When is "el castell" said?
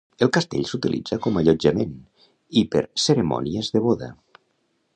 0.25-0.63